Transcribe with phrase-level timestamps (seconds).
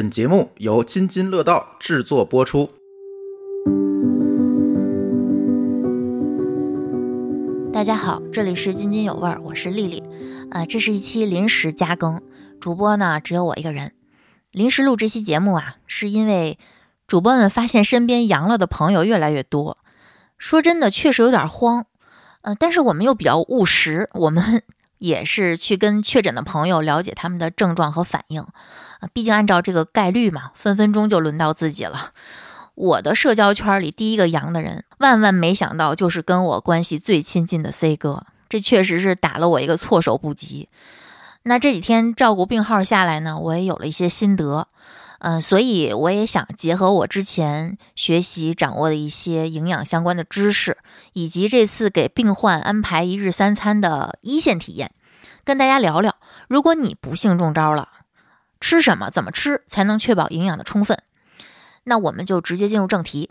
[0.00, 2.70] 本节目由津津乐道制作播出。
[7.70, 10.02] 大家好，这里是津津有味儿，我是丽丽。
[10.52, 12.22] 呃，这是一期临时加更，
[12.58, 13.92] 主播呢只有我一个人。
[14.52, 16.58] 临时录这期节目啊，是因为
[17.06, 19.76] 主播们发现身边阳了的朋友越来越多。
[20.38, 21.84] 说真的，确实有点慌。
[22.40, 24.62] 呃，但是我们又比较务实，我们
[24.96, 28.46] 也是去跟确诊的朋友了解他们的症状和反应。
[29.00, 32.12] 啊，毕竟按照这个概率嘛，分分钟就轮到自己了。
[32.74, 40.68] 我的社交圈里第一个阳的人，万万没想到就是跟我关系最亲近的 C 哥，这确实是打了我一个措手不及。
[41.42, 44.68] 那这几天照顾病号下来呢，我也有了一些心得。
[45.22, 50.78] 嗯，所以我也想结合我之前学习掌握的一些营养相关的知识，
[51.12, 54.90] 以及这次给病患安排一日三餐的一线体验，
[55.44, 56.16] 跟大家聊聊，
[56.48, 57.88] 如果你不幸中招了，
[58.60, 61.02] 吃什么，怎么吃才能确保营养的充分？
[61.84, 63.30] 那我们就直接进入正题。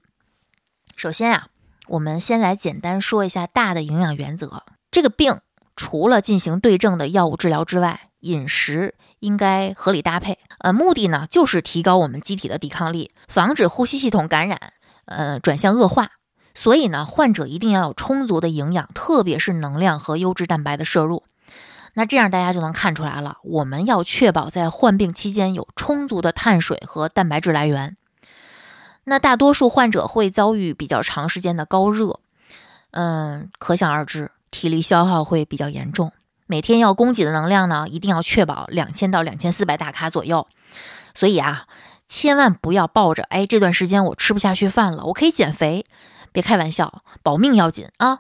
[0.96, 1.48] 首先啊，
[1.88, 4.64] 我们先来简单说一下大的营养原则。
[4.92, 5.40] 这个病
[5.76, 8.96] 除了进行对症的药物治疗之外，饮食。
[9.20, 14.72] 应该合理搭配，呃，目的呢就是提高我们机体的抵抗力，防止呼吸系统感染，
[15.04, 16.12] 呃，转向恶化。
[16.54, 21.26] 所以呢，患者一定要有充足的营养，特别是能量和优质蛋白的摄入。
[21.94, 27.98] 那这样大家就能看出来了，我们要确保在患病期间有充足的碳水和蛋白质来源。
[29.06, 32.20] 那大多数患者会遭遇比较长时间的高热，
[32.92, 36.12] 嗯，可想而知，体力消耗会比较严重。
[36.46, 40.48] 每天要供给的能量呢，一定要确保两千到两千四百大卡左右。
[41.16, 41.66] 所以啊，
[42.08, 45.86] 千万不要抱着哎这段时间我吃不下去饭了，我可以减肥，
[46.32, 48.20] 别开玩笑，保命要紧啊！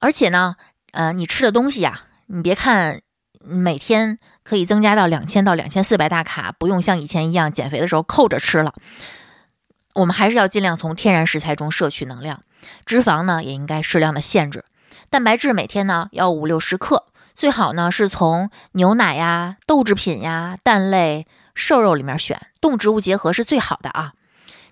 [0.00, 0.56] 而且呢，
[0.92, 3.00] 呃，你吃的东西呀，你别看
[3.40, 8.74] 每天可以增加到两千到两千四百大卡，不用像以前一样减肥的时候扣着吃了。
[9.94, 12.40] 我们还是要尽量从天然食材中摄取能量，
[12.84, 14.64] 脂肪呢也应该适量的限制，
[15.10, 17.06] 蛋白质每天呢要五六十克。
[17.34, 24.12] 最好呢是从牛奶呀、豆制品呀、蛋类、瘦肉里面选，动植物结合是最好的啊。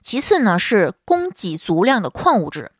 [0.02, 2.72] 其次呢是供给足量的矿物质，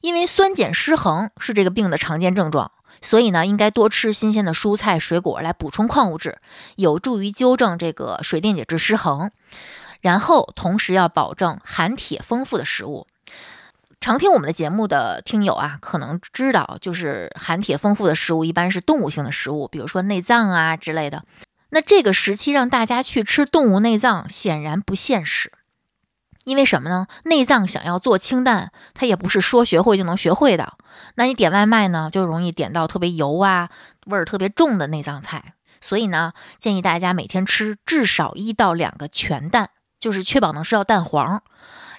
[0.00, 2.72] 因为酸碱失衡是这个病的常见症状，
[3.02, 6.38] 所以呢应该多吃新鲜的蔬菜水果来补充矿物质，
[6.76, 9.30] 有助于纠正这个水电解质失衡。
[10.00, 13.06] 然后同时要保证含铁丰富的食物。
[14.00, 21.22] 常听我们的节目的听友啊，可能知道，就是含铁丰富的食物一般是动物性的食物，比如说内脏啊之类的。
[21.70, 25.52] 那这个时期让大家去吃动物内脏，显然不现实。
[26.44, 27.06] 因为什么呢？
[27.24, 30.74] 内脏想要做清淡，它也不是说学会就能学会的。
[31.14, 33.70] 那你点外卖呢，就容易点到特别油啊、
[34.06, 35.54] 味儿特别重的内脏菜。
[35.80, 39.70] 所以呢，建议大家每天吃至少一到两个全蛋，
[40.00, 41.42] 就是确保能吃到蛋黄。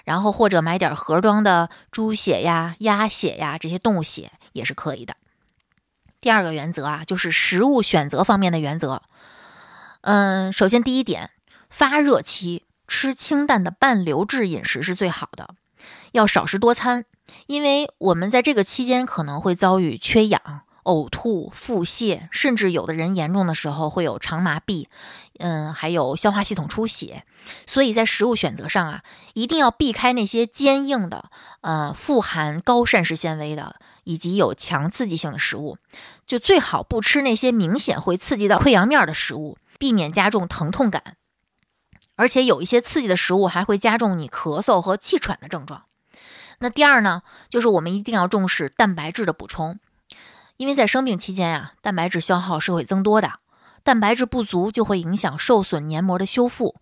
[0.04, 5.16] 然后或者买点盒装的猪血呀、鸭血呀，这些动物血也是可以的。
[6.20, 9.02] 第二个原则啊，就是食物选择方面的原则。
[10.02, 11.30] 嗯，首先第一点，
[11.70, 15.56] 发热期吃清淡的半流质饮食是最好的，
[16.12, 17.04] 要少食多餐，
[17.48, 20.60] 因为我们在这个期间可能会遭遇缺氧。
[20.84, 24.86] 呕吐、腹泻，甚至有的人严重的时候会有肠麻痹，
[25.38, 27.24] 嗯，还有消化系统出血。
[27.66, 31.30] 所以在食物选择上啊，一定要避开那些坚硬的、
[31.62, 35.78] 呃，富含高膳食纤维的以及有强刺激性的食物。
[36.26, 41.16] 就最好不吃那些明显会刺激到溃疡面的食物，避免加重疼痛感。
[42.16, 45.84] 而且有一些刺激的食物还会加重你咳嗽和气喘的症状。
[46.60, 49.78] 那第二呢，就是我们一定要重视蛋白质的补充。
[50.56, 53.32] 因为在生病期间呀，蛋白质消耗是会增多的，
[53.82, 56.76] 蛋白质不足就会影响受损黏膜的修复，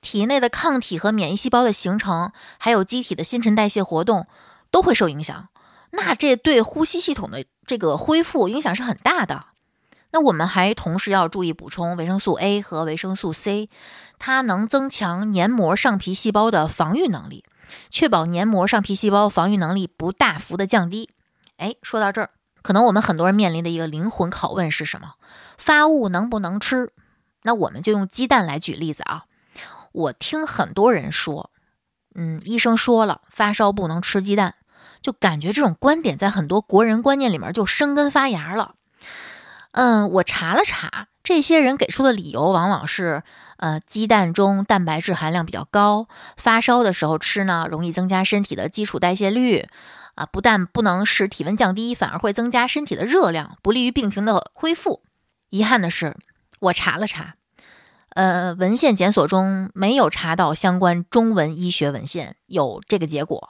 [0.00, 4.26] 体内的抗体和免疫细胞的形成，还有机体的新陈代谢活动
[4.70, 5.48] 都会受影响。
[5.90, 9.48] 那这对呼吸系统的这个恢复影响是很大的。
[10.12, 13.70] 那我们还同时要注意补充维生素 A 和维生素 C，
[14.18, 17.44] 它能增强黏膜上皮细胞的防御能力，
[17.90, 21.08] 确保黏膜上皮细胞防御能力不大幅的降低。
[21.56, 22.30] 哎，说到这儿。
[22.62, 25.14] 可能我们很多人面临的一个灵魂拷问是什么？
[25.56, 26.92] 发物能不能吃？
[27.44, 29.24] 那我们就用鸡蛋来举例子啊。
[29.92, 31.50] 我听很多人说，
[32.14, 34.56] 嗯，医生说了，发烧不能吃鸡蛋，
[35.00, 38.74] 就感觉这种观点在很多国人观念里面就生根发芽了。
[39.72, 43.22] 嗯，我查了查，这些人给出的理由往往是，
[43.58, 49.68] 呃，鸡蛋中蛋白质含量比较高，发烧的时候吃呢，容易增加身体的基础代谢率。
[50.16, 55.02] 啊，不但不能使体温降低，反而会增加身体的热量，不利于病情的恢复。
[55.48, 56.14] 遗憾的是，
[56.58, 57.36] 我查了查，
[58.10, 63.48] 呃，文献检索中没有查到相关中文医学文献有这个结果，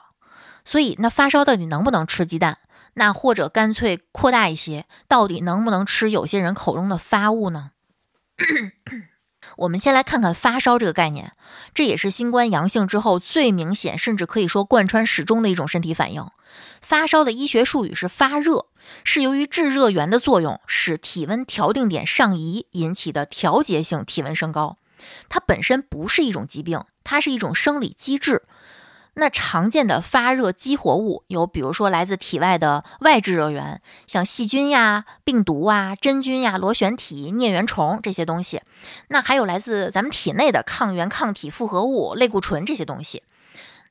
[0.63, 2.59] 所以那发烧到底能不能吃鸡蛋？
[2.95, 7.71] 那或者干脆扩大一些，到底能不能吃有些人口中的发物呢？
[9.57, 11.33] 我们先来看看发烧这个概念，
[11.73, 16.25] 这也是新冠阳性之后最明显，甚至可以说贯穿始终的一种身体反应。
[16.81, 18.67] 发烧的医学术语是发热，
[19.03, 24.77] 是由于制热源的作用使体温调定点上移引起的调节性体温升高。
[25.27, 28.43] 它本身不是一种疾病，它是一种生理机制。
[29.15, 38.61] 那常见的发热激活物有，比如说来自体外的外置热源，像细菌呀、病毒啊、真菌呀、螺旋体、疟原虫这些东西。
[39.09, 43.23] 那还有来自咱们体内的抗原抗体复合物、类固醇这些东西。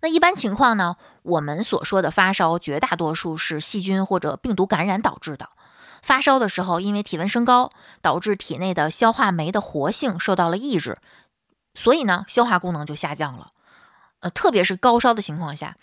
[0.01, 5.51] 那一般情况呢，我们所说的发烧，绝大多数是细菌或者病毒感染导致的。
[6.03, 7.71] 发烧的时候，因为体温升高，
[8.01, 10.97] 导致体内的消化酶的活性受到了抑制，
[11.75, 13.49] 所以呢，消化功能就下降了。
[14.21, 15.77] 呃，特别是高烧的情况下，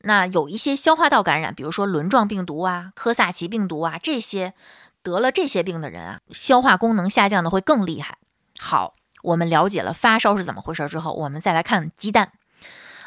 [0.00, 4.54] 那有一些消化道感染，比如说轮状病毒啊、科萨奇病毒啊，这些
[5.02, 8.18] 得了这些病的人啊，消化功能下降的会更厉害。
[8.58, 12.32] 好，我们了解了发烧是怎么回事之后，我们再来看鸡蛋。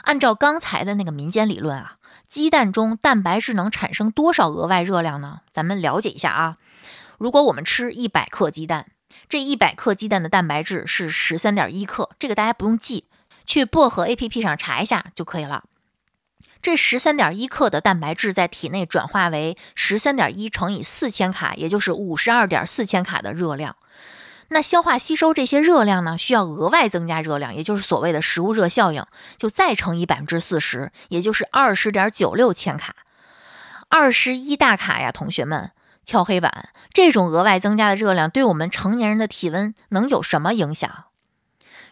[0.03, 1.97] 按照刚才的那个民间理论啊，
[2.30, 5.41] 鸡蛋中蛋白质能产生多少额外热量呢？
[5.51, 6.56] 咱们了解一下啊。
[7.18, 8.91] 如果我们吃一百克鸡蛋，
[9.27, 13.06] 这一百克鸡蛋的蛋白质是十三点一克，这个大家不用记。
[13.47, 15.63] 去薄荷 A P P 上查一下就可以了。
[16.61, 23.77] 这十三点一克的蛋白质在体内转化为十三点一乘以四千卡，也就是五十二点四千卡的热量。
[24.49, 29.05] 那消化吸收这些热量呢，需要额外增加热量，也就是所谓的食物热效应，
[29.38, 32.95] 就再乘以百分之四十，也就是二十点九六千卡。
[33.89, 35.71] 二十一大卡呀，同学们，
[36.03, 36.69] 敲黑板！
[36.91, 41.06] 这种额外增加的热量对我们成年人的体温能有什么影响？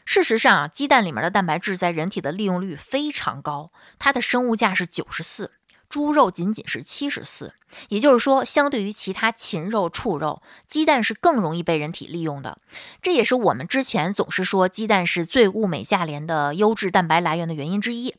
[0.05, 5.51] 事实上啊，鸡蛋里面的蛋白质在人体的利用率非常高，它的生物价是九十四，
[5.89, 7.53] 猪肉仅仅是七十四。
[7.89, 12.59] 也就是说，相对于其他禽肉、畜肉，鸡蛋是更容易被人体利用的。
[13.01, 18.15] 这也是我们之前总是说鸡蛋是最物美价廉的优质蛋白来源的原因之一。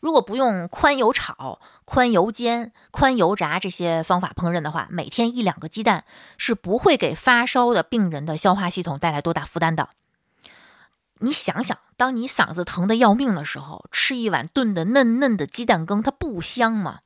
[0.00, 6.04] 如果不用宽油炒、宽油煎、宽油炸这些方法烹饪的话，每天一两个鸡蛋
[6.36, 9.90] 是不会给发烧的病人的消化系统带来多大负担的。
[11.22, 17.00] 你想想，当你嗓子疼的要命的时候，吃一碗炖的嫩嫩的鸡蛋羹，它不香吗？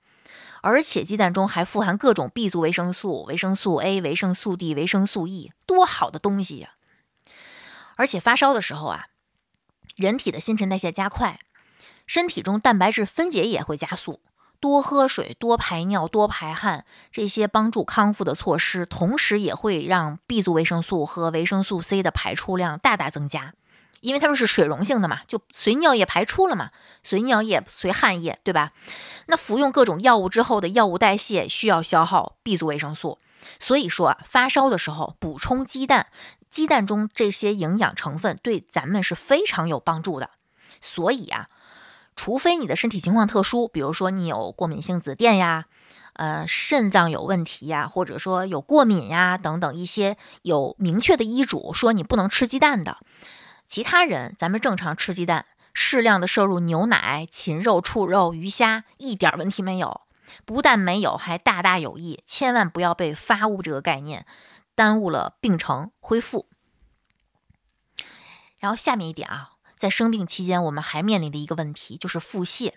[0.63, 6.71] 而且鸡蛋中还富含各种 B 族维生素、维生素 A、维生素 D、维生素 E，多好的东西呀！
[7.97, 9.07] 而且发烧的时候啊，
[9.97, 11.39] 人体的新陈代谢加快，
[12.07, 14.21] 身体中蛋白质分解也会加速。
[14.59, 23.53] 多喝水、多排尿、多排汗，这些帮助康复的措施，同时也会让 B 族维生素和维生素 C 的排出量大大增加。
[24.07, 26.71] 因为它们是水溶性的嘛，就随尿液排出了嘛，
[27.03, 28.71] 随尿液随汗液，对吧？
[29.27, 33.19] 那服用各种药物之后的药物代谢需要消耗 B 族维生素，
[33.59, 36.07] 所以说，发烧的时候补充鸡蛋，
[36.49, 40.31] 鸡蛋中这些营养成分对咱们是非常有帮助的。
[40.81, 41.49] 所以啊，
[42.15, 45.65] 除非你的身体情况特殊，比如说你有过敏性紫癜呀，
[46.13, 52.99] 呃，肾脏有问题呀，或者说有过敏呀等等一些有明确的医嘱说你不能吃鸡蛋的。
[53.69, 60.03] 其他人，咱们正常吃鸡蛋，适量的摄入牛奶、禽肉、畜肉、鱼虾，一点问题没有。
[60.45, 62.23] 不但没有，还大大有益。
[62.27, 64.27] 千万不要被发物这个概念
[64.75, 66.49] 耽误了病程恢复。
[68.59, 72.73] 然后下面一点啊，在生病期间，我们还面临的一个问题就是腹泻。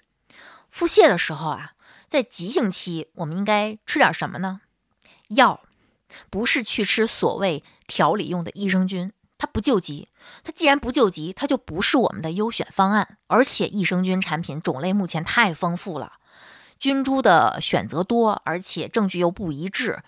[0.69, 1.73] 腹泻的时候啊，
[2.07, 4.61] 在急性期，我们应该吃点什么呢？
[5.29, 5.61] 药，
[6.29, 9.11] 不是去吃所谓调理用的益生菌。
[9.39, 10.09] 它不救急，
[10.43, 13.17] 它既然不救急，它就不是我们的优选方案。
[13.27, 16.13] 而且益生菌产品种类目前太丰富了，
[16.79, 20.01] 菌株的选择多，而且证据又不一致，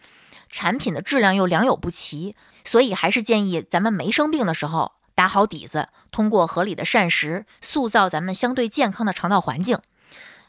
[0.50, 9.80] 产品的质量又良莠不齐，所以还是建议咱们没生病的时候打好底子，通过合理的膳食塑造咱们相对健康的肠道环境。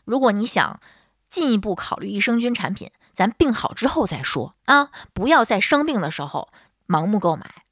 [0.05, 0.81] 如果你想
[1.31, 6.49] 进一步考虑益生菌产品，咱病好之后再说啊，不要在生病的时候
[6.87, 7.65] 盲目购买。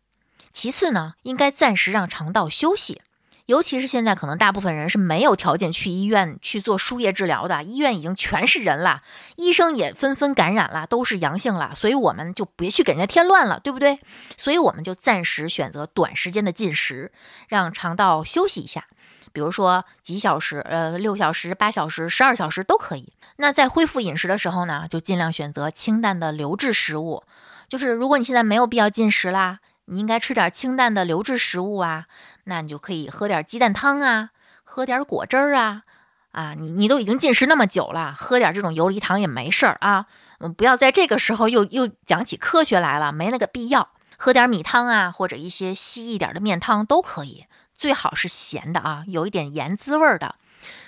[0.52, 3.00] 其次呢，应该暂时让肠道休息，
[3.46, 9.02] 尤其是现在可能大部分人是没有条件去医院去做输液治疗的，医院已经全是人了，
[9.36, 13.98] 医生也纷纷感染了，都是阳性了，所以我们就别去给人家添乱了，对不对？
[14.36, 17.10] 所以我们就暂时选择短时间的进食，
[17.48, 18.86] 让肠道休息一下，
[19.32, 23.12] 比如说几小时，呃，六小时、八小时、十二小时都可以。
[23.36, 27.22] 那在恢复饮食的时候呢，就尽量选择清淡的流质食物，
[27.68, 29.60] 就是如果你现在没有必要进食啦。
[29.90, 32.06] 你应该吃点清淡的流质食物啊，
[32.44, 34.30] 那你就可以喝点鸡蛋汤啊，
[34.62, 35.82] 喝点果汁儿啊，
[36.30, 40.06] 啊，你你都已经进食那么久了，喝点这种游离糖也没事儿啊，
[40.38, 43.90] 嗯，不要在这个时候又又讲起科学来了，没那个必要。
[44.16, 50.36] 喝点米汤啊，或者一些稀一点的面汤都可以，最好是咸的啊，有一点盐滋味儿的。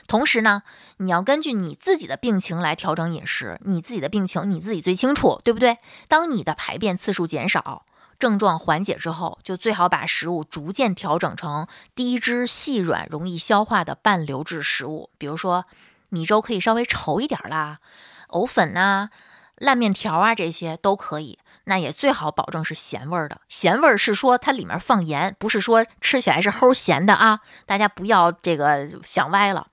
[0.07, 0.63] 同时呢，
[0.99, 5.79] 你要根据你自己的病情来调整饮食，你自己的病情你自己最清楚，对不对？
[6.07, 7.85] 当你的排便次数减少。
[8.23, 15.65] 症状缓解之后，就最好把食物逐渐调整成低脂、细软、容易消化的半流质食物，比如说
[16.09, 17.81] 米粥可以稍微稠一点啦，
[18.29, 19.11] 藕粉呐、
[19.57, 21.41] 烂面条啊这些都可以。
[21.65, 27.41] 那也最好保证是咸味儿的，咸味儿是说它里面放盐，不是说吃起来是齁咸的啊！
[27.67, 29.67] 大家不要这个想歪了。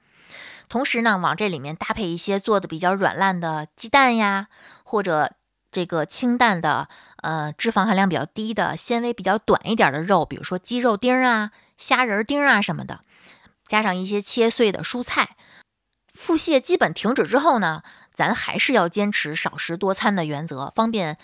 [0.67, 4.47] 同时呢，往这里面搭配一些做的比较软烂的鸡蛋呀，
[4.83, 5.33] 或者
[5.71, 6.89] 这个清淡的。
[7.21, 13.01] 呃，脂肪含量比较低的、纤维比较短一点的肉，比如说鸡肉丁啊、虾仁儿丁啊什么的，
[13.65, 15.35] 加上一些切碎的蔬菜。
[16.13, 17.83] 腹泻基本停止之后呢，
[18.13, 21.17] 咱还是要坚持少食多餐的原则，方便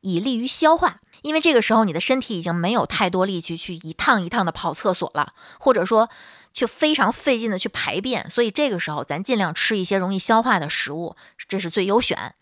[0.00, 0.98] 以利于消化。
[1.22, 6.08] 因为这个时候你的身体已经没有太多力气去一趟一趟的跑厕所了，或者说
[6.54, 11.16] 去非常费劲的去排便，所以这个时候咱尽量吃一些容易消化的食物，
[11.48, 12.34] 这是最优选。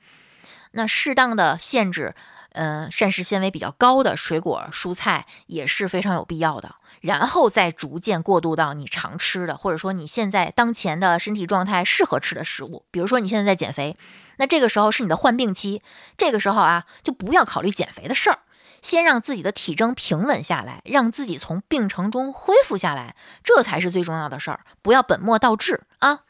[0.73, 2.15] 那适当的限制。
[2.57, 6.77] 嗯，膳食纤维比较高的水果、蔬菜也是非常有必要的。
[7.03, 12.87] 然后再逐渐过渡到你常吃的，或者说你现在当前的身体状态适合吃的食物。
[12.91, 13.95] 比如说你现在在减肥，
[14.39, 15.83] 那这个时候是你的患病期，
[16.17, 18.39] 这个时候啊，就不要考虑减肥的事儿，
[18.81, 24.61] 先让自己的体征平稳下来，让自己从病程中恢复下来，这才是最重要的事儿。
[24.81, 26.21] 不要本末倒置啊。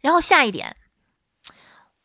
[0.00, 0.76] 然后下一点，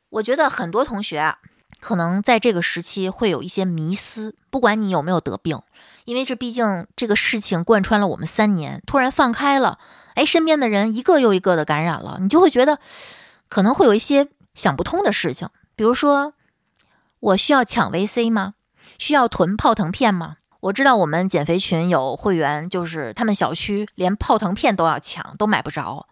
[0.09, 1.39] 我觉得很多同学啊。
[1.79, 5.61] 可能在这个时期会有一些迷思，不管你有没有得病，
[6.05, 9.77] 因为这毕竟这个事情贯穿了我们三年，突然放开了，
[10.15, 12.79] 哎，身边的人一个又一个的感染了，你就会觉得
[13.49, 16.33] 可能会有一些想不通的事情，比如说，
[17.19, 18.55] 我需要抢 VC 吗？
[18.97, 20.37] 需要囤泡腾片吗？
[20.61, 26.07] 我知道我们减肥群有会员，就是他们小区连泡腾片都要抢，都买不着，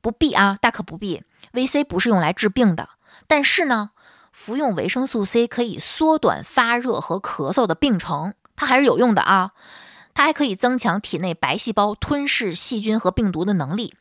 [0.00, 1.22] 不必啊，大可不必。
[1.52, 2.88] VC 不是用来治病的，
[3.28, 3.91] 但是呢。
[4.32, 9.52] 服用维生素 C 可以缩短发热和咳嗽的病程，它还是有用的啊。
[10.14, 13.94] 它还可以增强体内白细胞吞噬细菌和病毒的能力，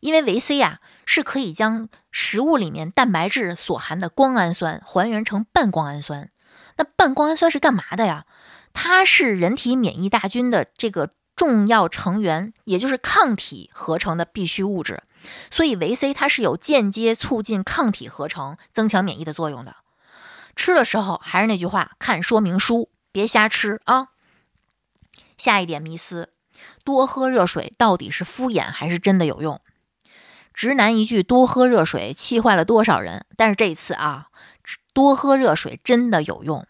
[0.00, 6.30] 因为维 C 呀是可以将食物里面蛋白质所含的胱氨酸还原成半胱氨酸。
[6.76, 8.24] 那半胱氨酸是干嘛的呀？
[8.72, 15.02] 它是人体免疫大军的这个重要成员，也就是抗体合成的必需物质。
[15.50, 19.76] 所以维 C 它是有间接促进抗体合成、增强免疫的作用的。
[20.56, 24.08] 吃的时候还是那句话，看说明书，别瞎吃啊。
[25.38, 26.32] 下一点迷思：
[26.84, 29.60] 多喝热水到底是敷衍还是真的有用？
[30.52, 33.24] 直男一句多喝热水，气坏了多少人？
[33.36, 34.26] 但是这一次啊，
[34.92, 36.66] 多喝热水真的有用。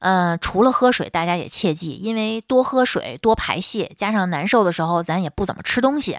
[0.00, 6.18] 嗯，除了喝水，大家也切记，因为多喝水多排泄，加上难受的时候咱也不怎么吃东西，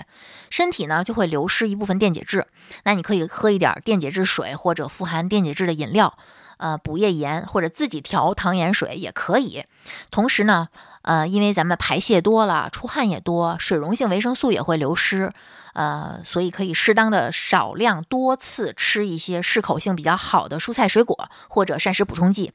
[0.52, 2.46] 身体呢就会流失一部分电解质。
[2.84, 6.16] 那你可以喝一点电解质水或者富含电解质的饮料，
[6.58, 9.64] 呃，补液盐或者自己调糖盐水也可以。
[10.12, 10.68] 同时呢，
[11.02, 15.34] 呃，因为咱们排泄多了，出汗也多，水溶性维生素也会流失，
[15.74, 22.54] 呃，所以可以适当的少量多次吃一些适口性比较好的蔬菜水果或者膳食补充剂。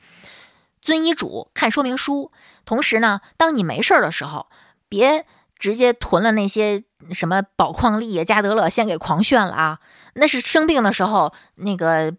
[0.87, 2.31] 遵医嘱，看说明书。
[2.65, 4.49] 同时呢，当你没事儿的时候，
[4.89, 5.27] 别
[5.59, 9.81] 直接囤了那些什么宝矿力、加德乐，先给狂炫了啊！
[10.15, 12.15] 那是生病的时候，那个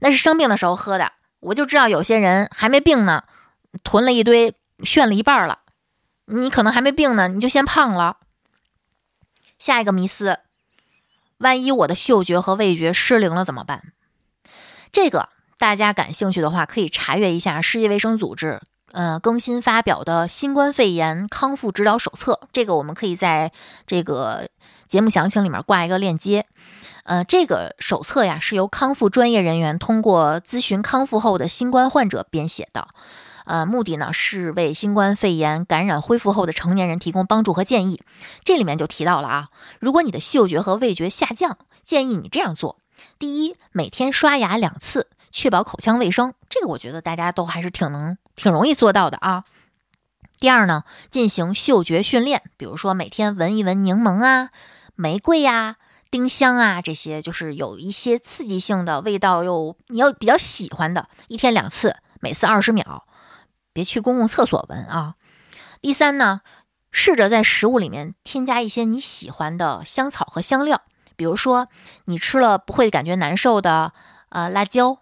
[0.00, 1.12] 那是生病的时候喝的。
[1.40, 3.24] 我就知道有些人还没病呢，
[3.82, 5.60] 囤了一堆，炫了一半了。
[6.26, 8.18] 你可能还没病呢，你就先胖了。
[9.58, 10.40] 下一个迷思：
[11.38, 13.94] 万一我的嗅觉和味觉失灵了怎么办？
[14.92, 15.30] 这个。
[15.64, 18.60] 大家感兴趣的话，可以查阅一下世界卫生组织，
[18.92, 22.38] 呃，更新发表的新冠肺炎康复指导手册。
[22.52, 23.50] 这个我们可以在
[23.86, 24.46] 这个
[24.86, 26.44] 节目详情里面挂一个链接。
[27.04, 32.88] 呃，这个手册呀，是由康复专业人员通过咨询康复后的新冠患者编写的。
[33.46, 38.02] 呃，目的呢是为新冠肺炎感染恢复后的成年人提供帮助和建议。
[38.44, 39.48] 这里面就提到了啊，
[39.80, 42.76] 如果你的嗅觉和味觉下降，建议你这样做：
[43.18, 45.08] 第一，每天刷牙两次。
[45.34, 49.44] 确保口腔卫生，这个我觉得大家都还是挺能、挺容易做到的啊。
[50.38, 54.50] 第二呢，进行嗅觉训练，比如说每天闻一闻柠檬啊、
[54.94, 55.76] 玫瑰呀、
[56.08, 63.02] 丁香啊这些，就是有一些刺激性的味道又你要比较喜欢的，一天两次，每次二十秒，
[63.72, 65.16] 别去公共厕所闻啊。
[65.80, 66.42] 第三呢，
[66.92, 70.82] 试着在食物里面添加一些你喜欢的香草和香料，
[71.16, 71.66] 比如说
[72.04, 73.92] 你吃了不会感觉难受的，
[74.28, 74.98] 呃，辣椒，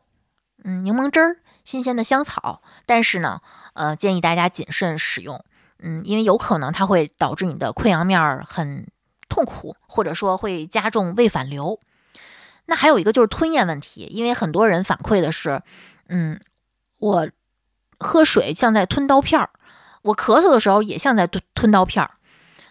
[0.64, 2.62] 嗯，柠檬汁儿，新鲜的香草。
[2.86, 3.40] 但是呢，
[3.74, 5.44] 呃，建议大家谨慎使用，
[5.78, 8.86] 嗯，因为有可能它会导致你的溃疡面很
[9.28, 11.80] 痛苦，或者说会加重胃反流。
[12.66, 15.62] 那还有一个就是吞咽问题，因为很多人反馈的是，
[16.08, 16.40] 嗯，
[16.98, 17.28] 我
[17.98, 19.50] 喝水像在吞刀片儿。
[20.02, 22.12] 我咳嗽的时候也像在吞吞刀片儿，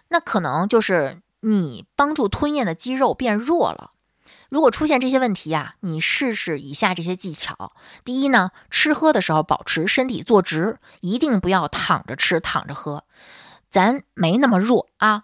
[0.09, 3.91] 那可能就是你帮助吞咽的肌肉变弱了。
[4.51, 7.71] 如果出现这些问题呀，你试试以下这些技巧。
[8.03, 13.05] 第一呢，吃喝的时候保持身体坐直，一定不要躺着吃、躺着喝。
[13.69, 15.23] 咱没那么弱啊，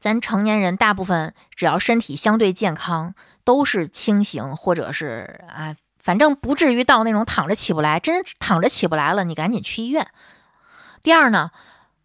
[0.00, 7.98] 咱成年人大部分只要身体相对健康，都是轻型或者是啊，反正不至于到那种躺着起不来。
[7.98, 10.06] 真躺着起不来了，你赶紧去医院。
[11.02, 11.50] 第二呢，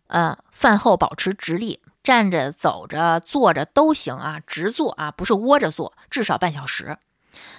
[0.08, 7.00] 呃，饭后保持直立，站着、走着、坐着都行啊，直坐啊，不是窝着坐，至少半小时。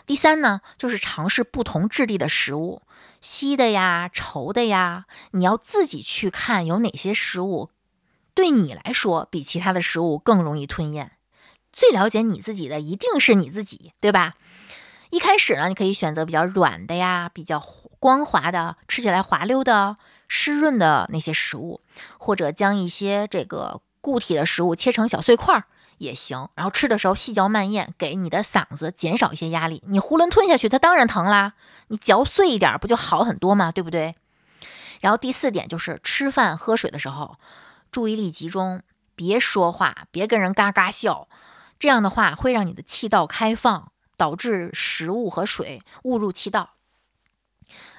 [0.07, 2.83] 第三呢，就是尝试不同质地的食物，
[3.21, 7.71] 稀的呀、稠的呀，你要自己去看有哪些食物
[8.35, 11.12] 对你来说比其他的食物更容易吞咽。
[11.73, 14.37] 最了解你自己的一定是你自己，对吧？
[15.11, 17.61] 一开始呢，你可以选择比较软的呀，比较
[17.99, 19.97] 光滑的，吃起来滑溜的。
[20.29, 21.81] 湿润的那些食物，
[22.19, 25.64] 或者将一些这个固体的食物切成小碎块儿
[25.98, 26.48] 也行。
[26.54, 29.82] 然后吃的时候细嚼慢咽，给你的嗓子减少一些压力。
[29.88, 31.54] 你囫囵吞下去，它当然疼啦。
[31.88, 33.72] 你嚼碎一点，不就好很多吗？
[33.72, 34.14] 对不对？
[35.00, 37.36] 然后第四点就是吃饭喝水的时候，
[37.90, 38.80] 注意力集中，
[39.16, 41.26] 别说话，别跟人嘎嘎笑。
[41.80, 46.75] 这样的话会让你的气道开放，导致食物和水误入气道。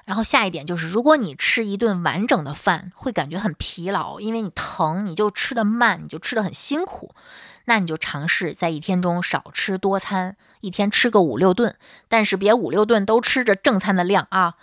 [0.08, 7.14] 然后下一点就是，如果你吃一顿完整的饭，会感觉很疲劳，因为你疼，你就吃的慢，你就吃的很辛苦。
[7.66, 11.76] 那你就尝试在一天中少吃多餐，一天吃个五六顿，
[12.08, 14.54] 但是别五六顿都吃着正餐的量啊。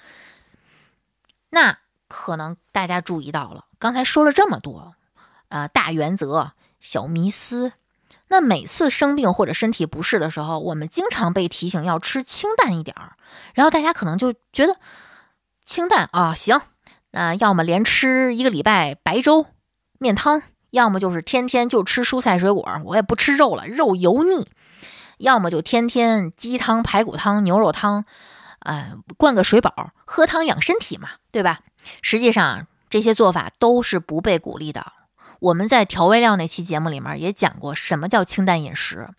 [1.51, 1.77] 那
[2.07, 4.95] 可能大家注意到了，刚才说了这么多，
[5.49, 7.73] 呃，大原则、小迷思。
[8.29, 13.13] 那每次生病或者身体不适的时候，我们经常被提醒要吃清淡一点儿，
[13.53, 14.77] 然后大家可能就觉得。
[15.65, 16.61] 清淡啊，行，
[17.11, 19.47] 那要么连吃一个礼拜白粥、
[19.99, 24.45] 面汤，要么就是天天就吃蔬菜水果，我也不吃肉了，肉油腻；
[25.17, 28.05] 要么就天天鸡汤、排骨汤、牛肉汤，
[28.59, 31.61] 呃，灌个水饱，喝汤养身体嘛，对吧？
[32.01, 34.93] 实际上这些做法都是不被鼓励的。
[35.39, 39.09] 我们在调味料那期节目里面也讲过，什么叫清淡饮食。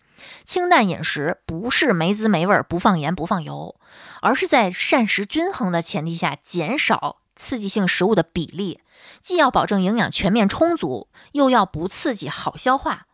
[0.44, 3.76] 清淡饮食不是没滋没味儿、不放盐不放油，
[4.20, 8.80] 而是在膳食均衡的前提下减少刺激性食物的比例，
[9.22, 13.06] 既要保证营养全面充足，又要不刺激好消化。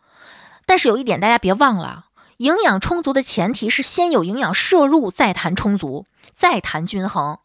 [0.64, 7.38] 但是有一点大家别忘了，营养充足的前提是先有营养摄入，再谈充足，再谈均衡。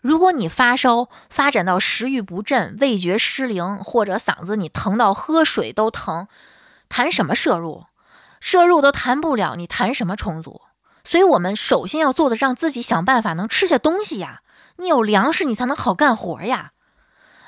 [0.00, 6.26] 如果你发烧发展到食欲不振、味觉失灵，或者嗓子你疼到喝水都疼，
[6.88, 7.84] 谈什么摄入？
[8.40, 10.62] 摄入都谈不了，你谈什么充足？
[11.04, 14.40] 所以，我们首先要做的，让自己想办法能吃下东西呀。
[14.76, 16.72] 你有粮食，你才能好干活呀。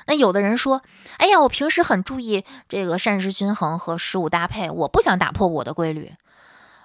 [0.07, 0.81] 那有的人说
[1.17, 6.13] ：“哎呀，我平时很注意这个膳食均衡和食物搭配，我不想打破我的规律。”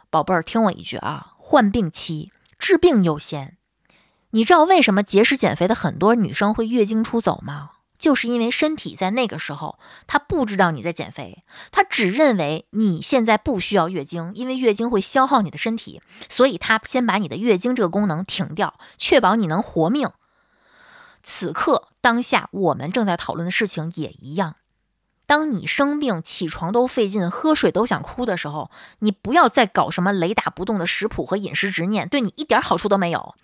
[0.09, 3.57] 宝贝儿，听我一句啊，患病期治病优先。
[4.31, 7.71] 你知道为什么节食减肥的很多女生会月经出走吗？
[7.99, 20.11] 就是因为身体在那个时候，他不知道你在减肥，他只认为你现在不需要月经，因为月经会消耗你的身体，所以他先把你的月经这个功能停掉，确保你能活命。
[21.23, 24.55] 此刻当下，我们正在讨论的事情也一样。
[25.27, 33.35] 当你生病，起床都费劲，喝水都想哭的时候，你不要再搞什么雷打不动的食谱和饮食执念，对你一点好处都没有。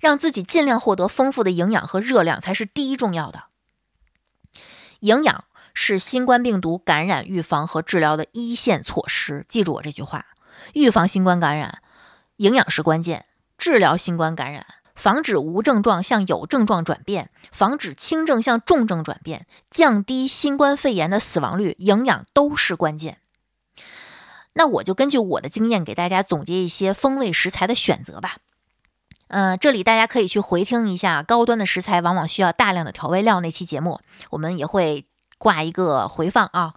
[0.00, 3.44] 让自己尽量获得丰富的营养和热量才是第一重要的。
[5.04, 10.24] 营养是新冠病毒感染预防和治疗的一线措施，记住我这句话：
[10.72, 11.82] 预防新冠感染，
[12.36, 13.26] 营养是关键；
[13.58, 23.18] 治疗新冠感染，防止无症状向有症状转变，防止轻症向重症转变，降低新冠肺炎的死亡率，营养都是关键。
[24.54, 28.38] 那我就根据我的经验给大家总结一些风味食材的选择吧。
[29.28, 35.06] 嗯，这里大家可以去回听一下，高端的食材往往需要大量的调味料那期节目，我们也会
[35.38, 36.74] 挂一个回放啊。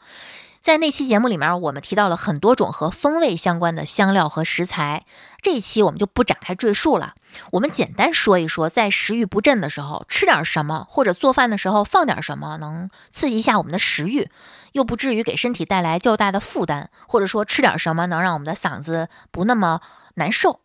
[0.60, 5.06] 在那期节目里面，我们提到了很多种和风味相关的香料和食材。
[5.42, 7.14] 这一期我们就不展开赘述了，
[7.52, 14.30] 我们简单说一说，在食欲不振的时候吃点什么，或者做饭的时候放点什么，能刺激一下我们的食欲，
[14.74, 16.90] 又不至于给身体带来较大的负担。
[17.08, 19.80] 或者说吃点什么能让我们的嗓子不那么
[20.16, 20.60] 难受，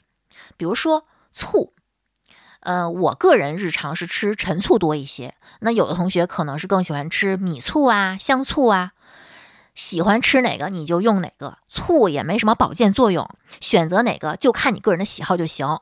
[0.57, 1.75] 比如说醋。
[2.61, 8.93] 呃，我个人日常是吃陈醋多一些，那有的同学可能是更喜欢吃米醋啊、香醋啊。
[9.75, 13.29] 喜欢吃哪个你就用哪个，醋也没什么保健作用，
[13.61, 15.81] 选择哪个就看你个人的喜好就行。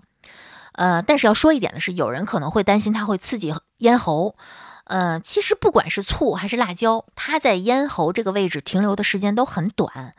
[0.72, 4.36] 呃，但是要说一点的是，有人可能会担心它会刺激咽喉。
[4.84, 10.14] 嗯，其实不管是醋还是辣椒，它在咽喉这个位置停留的时间都很短。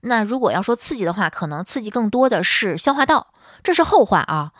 [0.00, 3.28] 那如果要说刺激的话，可能刺激更多的是消化道，
[3.62, 4.52] 这是后话啊。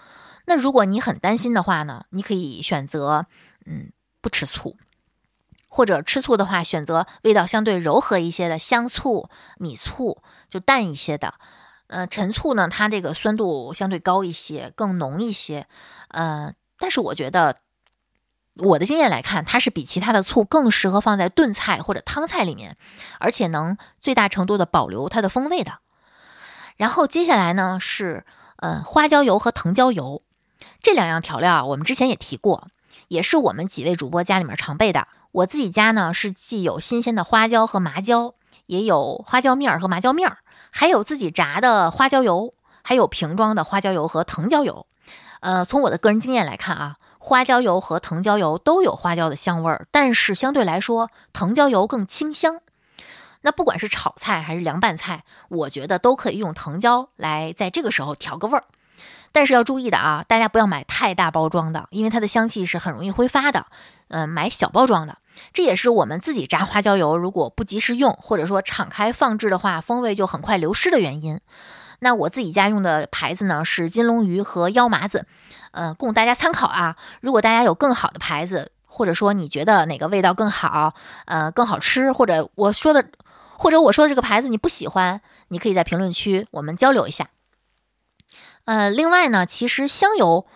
[0.47, 3.27] 那如果你很担心的话呢，你可以选择
[3.67, 4.77] 嗯不吃醋。
[5.75, 11.33] 或者吃醋的话，选择味道相对柔和一些的香醋、米醋，就淡一些的。
[11.87, 15.67] 呃，陈醋呢，它这个酸度相对高一些，更浓一些。
[16.09, 17.61] 呃，但是我觉得，
[18.57, 22.77] 我的经验来看，它是比其他的醋更适合放在炖菜或者汤菜里面，
[23.19, 25.79] 而且能最大程度的保留它的风味的。
[26.77, 28.27] 然后接下来呢是，
[28.57, 30.21] 呃，花椒油和藤椒油
[30.81, 32.69] 这两样调料啊，我们之前也提过，
[33.09, 35.09] 也是我们几位主播家里面常备的。
[35.33, 38.35] 我自己家呢是既有新鲜的花椒和麻椒，
[38.67, 40.39] 也有花椒面儿和麻椒面儿，
[40.71, 44.87] 还有自己炸的花椒油，还有瓶装的花椒油和藤椒油。
[45.41, 52.61] 呃，从我的个人经验来看啊，花椒油和藤椒油都有花椒的香味儿，但是相对来说，藤椒油更清香。
[53.41, 58.65] 那不管是炒菜还是凉拌菜，我觉得都可以用藤椒来在这个时候调个味儿。
[59.33, 63.67] 但是要注意的啊，大家不要买太大包装的，因为它的香气是很容易挥发的。
[64.09, 65.19] 嗯，买小包装的。
[65.55, 71.41] 这也是我们自己炸花椒油，如果不及时用，或者说敞开放置的话，风味就很快流失的原因。
[72.01, 75.25] 那我自己家用的牌子呢是金龙鱼和腰麻子，
[75.71, 76.97] 嗯，供大家参考啊。
[77.23, 80.93] 如果大家有更好的牌子，或者说你觉得哪个味道更好，
[81.25, 83.03] 呃，更好吃，或者我说的，
[83.57, 87.29] 或者我说的这个牌子你不喜欢，你可以在评论区我们交流一下。
[88.65, 90.47] 呃，另外呢，其实香油。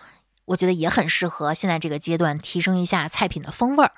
[0.47, 3.91] 我觉得也很适合现在这个阶段提升一下菜品的风味儿。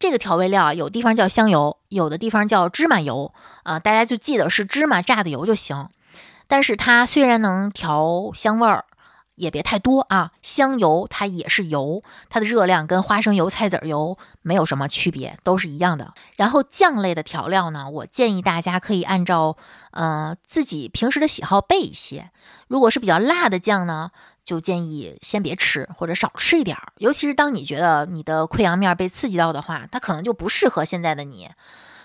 [0.00, 5.88] 这个调味料有地方叫香油，有的地方叫芝麻油啊，大家就记得是芝麻榨的油就行。
[6.48, 8.84] 但是它虽然能调香味儿，
[9.36, 10.32] 也别太多啊。
[10.42, 16.12] 香油它也是油，它的热量跟花生油、菜籽油没有什么区别，都是一样的。
[16.36, 19.56] 然后酱类的调料呢，我建议大家可以按照
[19.92, 22.32] 呃自己平时的喜好备一些。
[22.72, 24.10] 如果是比较辣的酱呢？
[24.46, 26.90] 就建议先别吃，或者少吃一点儿。
[26.96, 31.50] 尤其是当你觉得你的溃疡面被刺激到的话，它可能就不适合现在的你。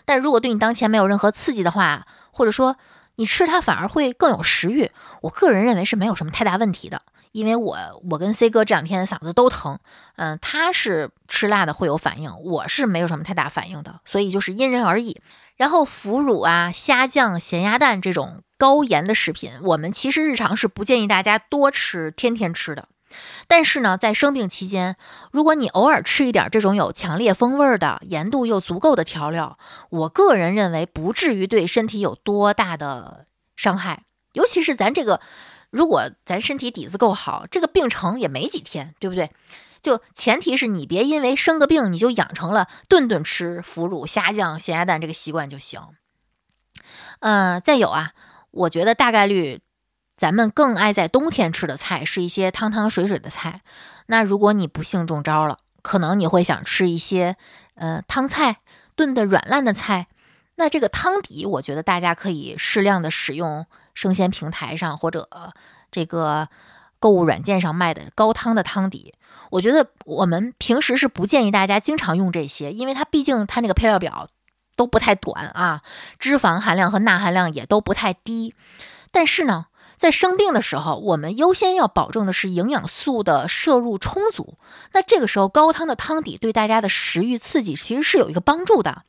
[0.03, 2.75] 但如果对你当前没有任何刺激的话，或者说
[3.15, 7.01] 你吃它反而会更有食欲，我个人认为是没有什么太大问题的。
[7.31, 7.77] 因为我
[8.09, 9.79] 我跟 C 哥这两天嗓子都疼，
[10.17, 15.21] 嗯，他是吃辣的会有反应，我是没有什么太大反应的，所以就是因人而异。
[15.57, 22.87] 然后腐乳啊、虾酱、咸鸭蛋这种高盐的食品，我们其实日常是不建议大家多吃、天天吃的。
[23.47, 24.97] 但是呢，在生病期间，
[25.31, 29.57] 如果你偶尔吃一点这种有强烈风味的、盐度又足够的调料，
[29.89, 34.03] 我个人认为不至于对身体有多大的伤害。
[34.33, 35.21] 尤其是咱这个，
[35.71, 39.31] 如果咱身体底子够好，这个病程也没几天，对不对？
[39.87, 45.79] 就前提是你别因为生个病，你就养成了顿顿吃腐乳、虾酱、咸鸭蛋这个习惯就行。
[47.21, 48.11] 嗯，再有啊，
[48.51, 49.61] 我觉得大概率
[50.17, 53.61] 咱们更爱在冬天吃的菜是一些汤汤水水的菜。
[54.07, 57.37] 那如果你不幸中招了，可能你会想吃一些
[57.75, 58.57] 呃汤菜，
[58.97, 60.07] 炖的软烂的菜。
[60.55, 65.29] 那这个汤底，我觉得大家可以适量的使用生鲜平台上或者
[65.89, 66.49] 这个
[66.99, 69.13] 购物软件上卖的高汤的汤底。
[69.51, 74.29] 我觉得我们平时是不建议大家经常用这些，因为它毕竟它那个配料表
[74.75, 75.81] 都不太短啊，
[76.19, 78.53] 脂肪含量和钠含量也都不太低。
[79.11, 84.57] 但是呢，在生病的时候，我们优先要保证的是营养素的摄入充足。
[84.91, 89.03] 那这个时候高汤的汤底对大家的食欲刺激其实是有一个帮助的。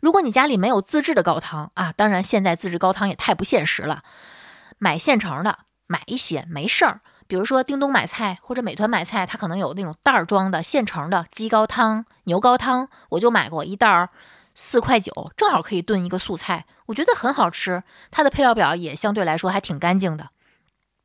[0.00, 4.04] 如果你家里没有自制的高汤啊，当然现在自制高汤也太不现实了，
[4.78, 7.00] 买现成的买一些没事儿。
[7.30, 14.08] 比如说，叮咚买菜或者美团买菜，它可能有那种袋儿装的现成的鸡高汤、牛高汤，我就买过一袋儿，
[14.52, 17.84] 四块九，正好可以炖一个素菜，我觉得很好吃。
[18.10, 20.30] 它的配料表也相对来说还挺干净的。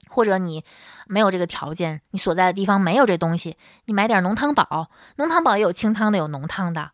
[0.07, 0.63] 或者你
[1.05, 6.89] 没有这个条件，你所在的地方没有这东西，你买点浓汤宝，浓汤宝也有清汤的，有浓汤的。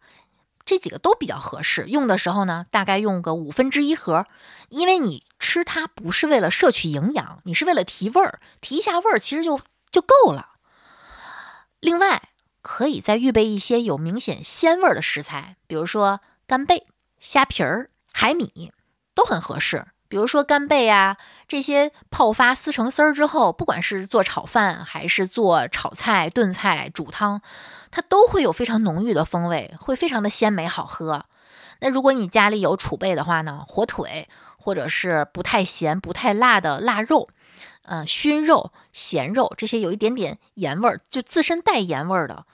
[0.71, 1.87] 这几个都比较合适。
[1.87, 4.25] 用的时候呢，大概用个五分之一盒，
[4.69, 9.59] 因为你吃它不是为了摄取营养，你是为了提味儿，提一下味儿其实就
[9.91, 10.51] 就够了。
[11.81, 12.29] 另外，
[12.61, 16.87] 可以再预备一些有明显鲜味儿的食材，比如说干贝、
[17.19, 18.71] 虾皮儿、海米，
[19.13, 19.87] 都很合适。
[20.11, 21.15] 比如说干贝啊，
[21.47, 27.41] 这些泡发撕成丝儿之后，不管是做炒饭还是做炒菜、炖菜、煮汤，
[27.91, 31.23] 它都会有非常浓郁的风味，会非常的鲜美好喝。
[31.79, 37.29] 那如果你家里有储备的话呢，火腿或者是不太咸、不太辣的腊肉，
[37.83, 42.45] 嗯，熏肉、咸肉这些有一点点盐味儿，就自身带盐味儿的，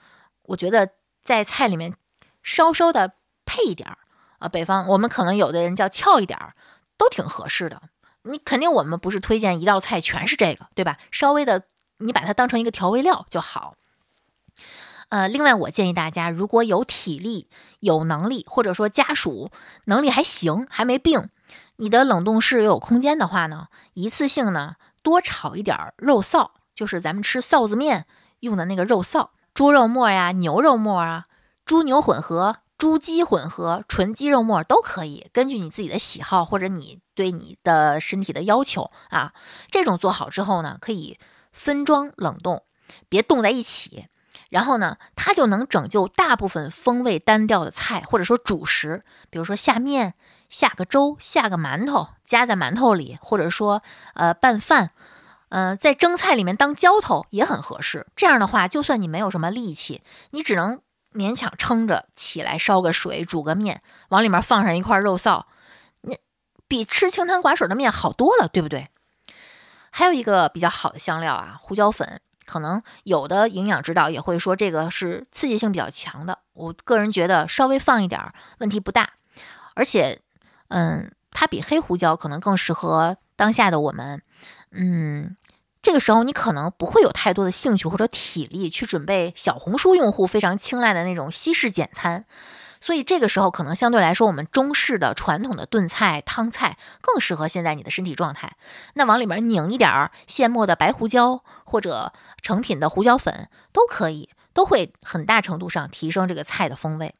[0.44, 0.92] 我觉得
[1.24, 1.96] 在菜里面
[2.44, 3.14] 稍稍的
[3.48, 3.98] 配一点儿
[4.38, 4.48] 啊。
[4.48, 6.54] 北方我们可能有的人叫翘一点儿。
[6.98, 7.82] 都挺合适的，
[8.24, 10.98] 你肯定我们不是推荐一道菜全是这个，对吧？
[11.12, 11.64] 稍微的，
[12.00, 13.76] 你把它当成一个调味料就好。
[15.10, 19.52] 呃，另外我建议大家，如果有体力、有能力，或者说家属
[19.86, 21.30] 能力还行，还没病，
[21.78, 28.06] 你的冷冻室又有空间的话呢，一次性呢多炒一点肉臊，就是咱们吃臊子面
[28.42, 31.26] 用的那个肉臊，猪肉末呀、牛肉末啊、
[31.64, 32.58] 猪牛混合。
[32.78, 39.34] 猪鸡混合、纯鸡肉末都可以，根据你自己的喜好或者你对你的身体的要求啊，
[39.72, 41.18] 这种做好之后呢，可以
[41.52, 42.64] 分装冷冻，
[43.10, 44.06] 别冻在一起。
[44.50, 50.14] 然后呢，它就能拯救大部分风味单调的菜，或者说主食，比如说下面
[50.48, 53.82] 下个粥、下个馒头，夹在馒头里，或者说
[54.14, 54.92] 呃拌饭，
[55.50, 58.06] 嗯，在蒸菜里面当浇头也很合适。
[58.16, 60.80] 这样的话，就算你没有什么力气，你只能。
[61.18, 65.44] 勉强撑着起来烧个水煮个面，往里面放上一块肉臊，
[66.02, 66.16] 那
[66.68, 68.90] 比吃清汤寡水的面好多了，对不对？
[69.90, 78.22] 还有一个比较好的香料啊，胡椒粉，可能有的营养指导也会说这个是刺激性比较强的，我个人觉得稍微放一点
[78.60, 79.10] 问题不大，
[79.74, 80.22] 而且，
[80.68, 84.22] 嗯，它比黑胡椒可能更适合当下的我们，
[84.72, 85.36] 嗯。
[85.88, 92.26] 这个时候你可能不会有太多的兴趣或者体力去准备小红书用户非常青睐的那种西式简餐，
[92.82, 98.58] 所以这个时候可能相对来说我们中式的传统的炖菜汤菜更适合现在你的身体状态。
[98.96, 107.16] 那往里面拧一点儿现磨的白胡椒或者成品的胡椒粉都可以，都会很大程度上提升这个菜的风味。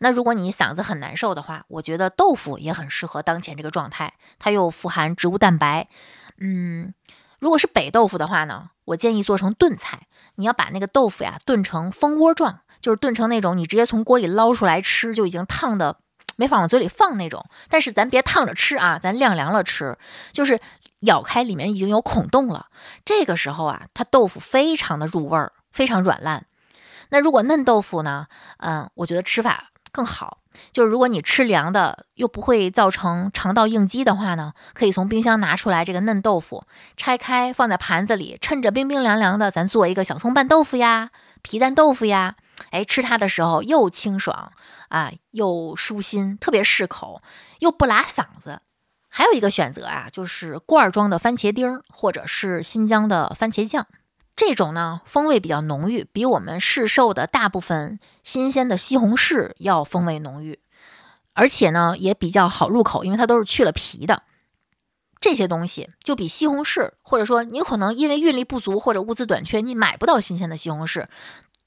[0.00, 5.88] 那如果你嗓子很难受的话，我觉得豆腐也很适合当前这个状态，它又富含植物蛋白，
[6.40, 6.92] 嗯。
[7.40, 10.06] 如果是北豆腐的话呢，我建议做成炖菜。
[10.36, 15.98] 你要把那个豆腐呀炖成蜂窝状，就是炖成那种你直接从锅里捞出来吃就已经烫的
[16.36, 17.44] 没法往嘴里放那种。
[17.68, 19.98] 但是咱别烫着吃啊，咱晾凉了吃，
[20.32, 20.60] 就是
[21.00, 22.66] 咬开里面已经有孔洞了。
[23.04, 26.46] 这个时候啊，它豆腐非常的入味儿，非常软烂。
[27.10, 30.38] 那如果嫩豆腐呢，嗯，我觉得吃法更好。
[30.72, 36.64] 就是如果你吃凉的又不会造成肠道应激的话呢，可以从冰箱拿出来这个嫩豆腐，
[36.96, 41.10] 拆开放在盘子里，趁着冰冰凉凉的，咱做一个小葱拌豆腐呀、
[41.42, 42.36] 皮蛋豆腐呀。
[42.70, 44.52] 哎，吃它的时候又清爽
[44.88, 47.22] 啊，又舒心，特别适口，
[47.60, 48.60] 又不拉嗓子。
[49.08, 53.86] 还有一个选择啊，就是罐装的番茄丁或者是新疆的番茄酱。
[54.40, 60.58] 这种呢，风味比较浓郁，比我们市售的大部分新鲜的西红柿要风味浓郁，
[61.34, 64.22] 而且呢也比较好入口，因为它都是去了皮的。
[65.20, 71.06] 这些东西就比西红柿，或者说你可能因为运力不足或者物资短缺，你买不到新鲜的西红柿，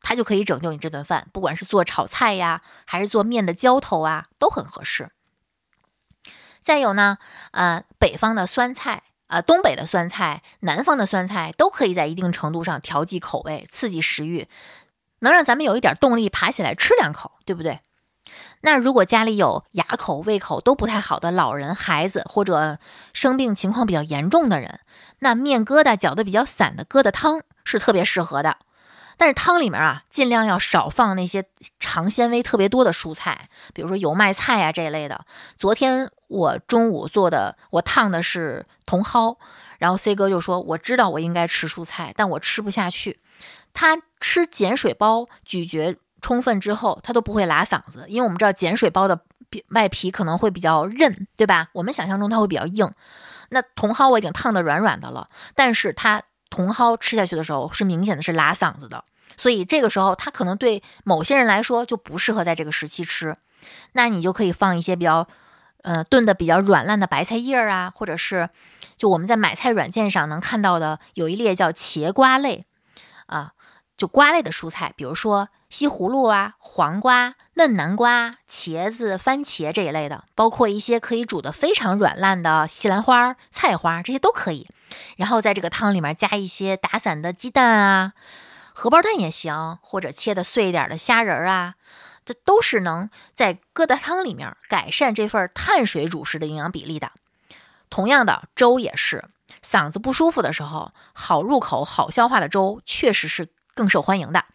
[0.01, 5.11] 它就可以拯救你这顿饭，不管是做炒菜呀，还是做面的浇头啊，都很合适。
[6.59, 7.19] 再有呢，
[7.51, 9.03] 呃，北方的酸菜。
[9.27, 14.47] 啊，东北的酸菜，南方的酸菜都可以在一定程度上调剂口味，刺激食欲，
[15.19, 17.79] 能让咱们有一点动力爬起来吃两口，对不对？
[18.61, 22.79] 那如果家里有牙口、胃口都不太好的老人、孩子，或者
[23.11, 24.79] 生病情况比较严重的人，
[25.19, 28.57] 那面疙瘩搅得比较散的疙瘩汤是特别适合的。
[29.23, 31.45] 但是汤里面啊，尽量要少放那些
[31.79, 35.25] 长纤维特别多的蔬菜，比如说油麦菜呀这一类的。
[35.55, 39.37] 昨天我中午做的，我烫的是茼蒿，
[39.77, 43.21] 然后 C 哥就说：“我知道我应该吃蔬菜，但我吃不下去。”
[43.73, 49.17] 他吃碱水水包咀嚼充分之后，他都不会拉嗓子，因为我们知道碱水包的
[49.69, 51.69] 外皮可能会比较韧，对吧？
[51.71, 52.91] 我们想象中它会比较硬。
[53.51, 59.05] 那茼蒿我已经烫的软软的了，但是它茼蒿吃下去的时候是明显的是拉嗓子的。
[59.37, 63.35] 所以这个时候，它可能对某些人来说就不适合在这个时期吃。
[63.93, 65.27] 那你就可以放一些比较，
[65.83, 68.49] 呃，炖的比较软烂的白菜叶儿啊，或者是
[68.97, 72.65] 就我们在买菜软件上能看到的有一列叫茄瓜类
[73.27, 73.53] 啊，
[73.97, 84.67] 就瓜类的蔬菜，比如说西葫芦啊、黄瓜、嫩南瓜、茄子、番茄这一类的，包括一些可以煮的非常软烂的西兰花、菜花，这些都可以。
[85.15, 88.13] 然后在这个汤里面加一些打散的鸡蛋啊，
[88.73, 91.75] 荷包蛋也行，或者切的碎一点的虾仁儿啊，
[92.25, 97.11] 这都是能在疙瘩汤里面改善这份碳水主食的营养比例的。
[97.89, 99.25] 同样的，粥也是，
[99.63, 104.45] 嗓子不舒服的时候，好入口、好消化的粥确实是更受欢迎的。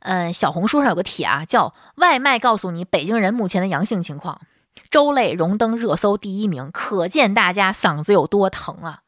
[0.00, 4.40] 嗯，小红书上有个帖啊，叫“外卖告诉你北京人目前的阳性情况”，
[4.88, 9.00] 粥类荣登热搜第一名，可见大家嗓子有多疼啊。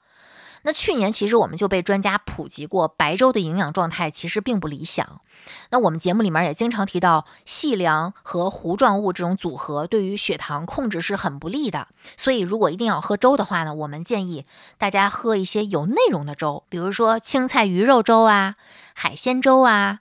[0.63, 5.21] 那去年其实我们就被专家普及过，白粥的营养状态其实并不理想。
[5.71, 11.89] 那我们节目里面也经常提到，细粮和糊状物这种组合对于血糖控制是很不利的。
[12.17, 14.45] 所以如果一定要喝粥的话呢，我们建议
[14.77, 18.57] 大家喝一些有内容的粥，比如说青菜鱼肉粥啊、
[18.95, 20.01] 海鲜粥啊、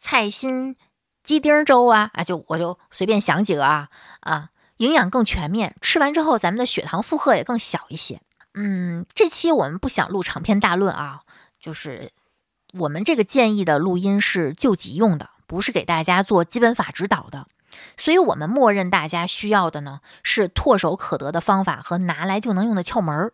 [0.00, 0.76] 菜心
[1.22, 3.88] 鸡丁粥啊，啊就我就随便想几个啊
[4.20, 8.22] 啊，营养更全面，吃完之后咱们的血糖负荷也更小一些。
[8.54, 11.20] 嗯，这期我们不想录长篇大论啊，
[11.60, 12.10] 就是
[12.72, 17.46] 我们这个建议的录音是救急用的，不是给大家做基本法指导的，
[17.96, 23.32] 所以我们默认大家需要的呢是唾手可得的方法和拿来就能用的窍门儿，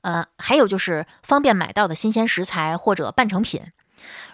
[0.00, 3.62] 呃，还有就是方便买到的新鲜食材或者半成品。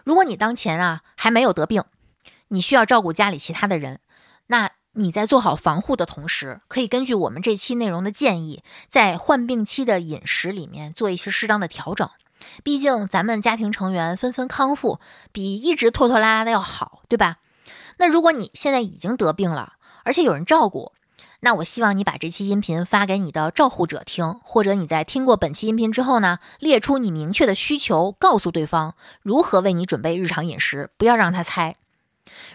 [0.04, 1.84] 如果你当前啊还没有得病，
[2.48, 4.00] 你需要照顾家里其他的人，
[4.46, 4.70] 那。
[4.94, 12.08] 你在做好防护的同时，可以根据我们这期内容的建议，在患病期的饮食里面做一些适当的调整。
[12.64, 14.98] 毕竟咱们家庭成员纷纷康复，
[15.30, 17.36] 比一直拖拖拉拉的要好，对吧？
[17.98, 20.92] 那如果你现在已经得病了，而且有人照顾，
[21.40, 31.76] 那我希望你把这期音频发给你的照护者听，或者你在听过本期音频之后呢，列出你明确的需求，告诉对方如何为你准备日常饮食，不要让他猜。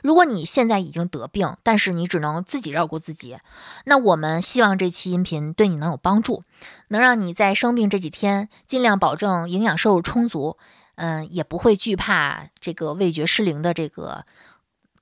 [0.01, 3.38] 如果你现在已经得病，但是你只能自己照顾自己，
[3.85, 6.43] 那我们希望这期音频对你能有帮助，
[6.89, 10.57] 能让你在生病这几天尽量保证营养摄入充足，
[10.95, 14.25] 嗯，也不会惧怕这个味觉失灵的这个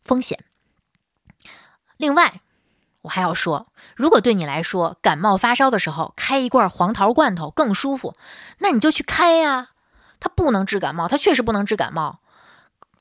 [0.03, 0.43] 风险。
[1.97, 2.41] 另外，
[3.03, 8.15] 我还要说，如果对你来说感冒发烧的时候开一罐黄桃罐头更舒服，
[8.59, 9.69] 那你就去开呀。
[10.19, 12.21] 它不能治感冒，它确实不能治感冒。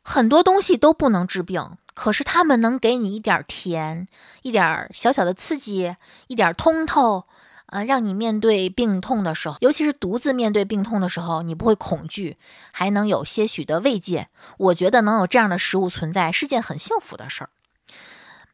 [0.03, 4.09] 很多东西都不能治病，可是它们能给你一点甜，
[4.43, 5.95] 一点小小的刺激，
[6.27, 7.25] 一点通透，
[7.67, 12.37] 呃，让你面对病痛的时候，尤其是独自面对病痛的时候，你不会恐惧，
[12.73, 14.29] 还能有些许的慰藉。
[14.59, 17.51] 我觉得能有这样的食物存在是件很幸福的事儿。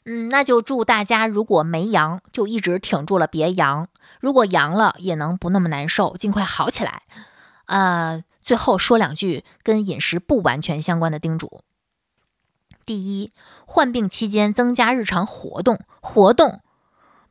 [0.04, 3.86] 嗯，那就祝大家如果没阳，就一直挺住了，别阳；
[4.20, 7.02] 如果阳了，也能不那么难受，尽快好起来。
[7.64, 8.22] 啊。
[8.48, 11.60] 最后说两句跟饮食不完全相关的叮嘱。
[12.86, 13.30] 第一，
[13.66, 16.62] 患病期间增加日常活动，活动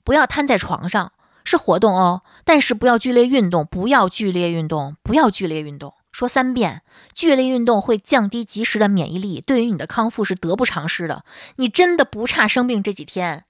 [0.04, 5.96] 不要瘫在床上，是活动哦，但是不要剧烈运动，不要剧烈运动，不要剧烈运动。
[6.12, 6.84] 说三遍，
[7.16, 11.26] 剧烈运动会降低及时的免疫力，对于你的康复是得不偿失的。
[11.56, 13.46] 你真的不差生病这几天。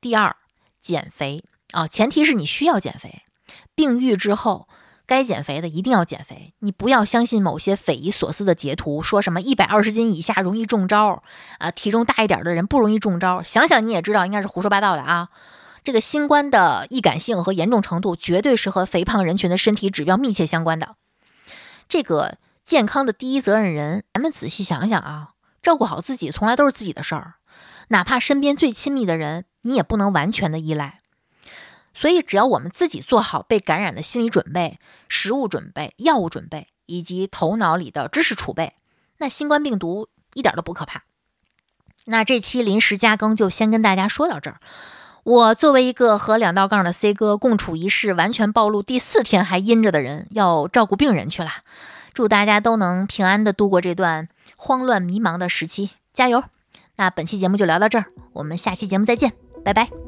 [0.00, 0.34] 第二，
[0.80, 3.24] 减肥啊，前提是你需要减肥。
[3.74, 4.66] 病愈之后。
[5.08, 11.22] 该减肥的一定要减肥，你不要相信某些匪夷所思的截图，说什么一百二十斤以下容易中招，
[11.58, 13.42] 啊，体重大一点的人不容易中招。
[13.42, 15.30] 想想你也知道，应该是胡说八道的啊。
[15.82, 20.96] 这个新冠的易感性和严重程度，绝对是和肥胖人群的身体指标密切相关的。
[21.88, 25.28] 这个健康的第一责任人，咱们仔细想想啊，
[25.62, 27.36] 照顾好自己从来都是自己的事儿，
[27.88, 30.98] 哪怕身边最亲密的人，你也不能完全的依赖。
[32.00, 38.74] 所以，只要我们自己做好被感染的心理准备、食物准备、药物准备，以及头脑里的知识储备，
[39.16, 41.02] 那新冠病毒一点都不可怕。
[42.04, 44.60] 那这期临时加更就先跟大家说到这儿。
[45.24, 51.50] 我作为一个和两道杠的 C 哥共处一室，完全暴露第四天还阴着的人，要照顾病人去了。
[52.14, 56.44] 祝大家都能平安的度过这段慌乱迷茫的时期，加油！
[56.96, 59.32] 那本期节目就聊到这儿，我们下期节目再见，
[59.64, 60.07] 拜拜。